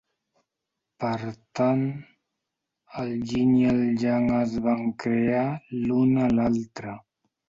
Per 1.01 1.17
tant, 1.57 1.83
el 3.03 3.11
yin 3.31 3.51
i 3.57 3.61
el 3.73 3.81
yang 4.05 4.25
es 4.39 4.55
van 4.69 4.81
crear 5.05 5.45
l'un 5.83 6.17
a 6.29 6.31
l'altre. 6.39 6.95